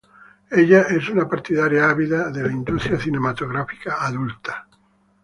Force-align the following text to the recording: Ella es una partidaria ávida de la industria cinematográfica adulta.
Ella 0.49 0.81
es 0.89 1.09
una 1.09 1.29
partidaria 1.29 1.87
ávida 1.87 2.31
de 2.31 2.41
la 2.41 2.51
industria 2.51 2.99
cinematográfica 2.99 3.97
adulta. 4.03 4.67